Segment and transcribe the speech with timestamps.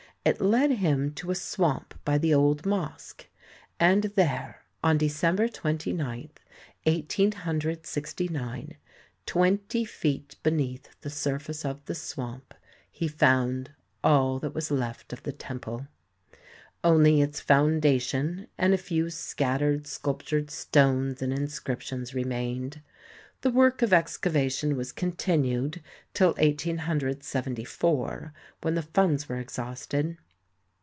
[0.23, 3.25] It led him to a swamp by the old mosque,
[3.79, 5.97] and there on December 29,
[6.83, 8.77] 1869,
[9.25, 12.53] twenty feet beneath the surface of the swamp,
[12.91, 13.71] he found
[14.03, 15.87] all that was left of the temple.
[16.83, 22.83] Only its foundation and a few scattered sculptured stones and inscriptions remained.
[23.41, 25.81] The work of excava tion was continued
[26.13, 30.15] till 1874 when the funds were exhausted.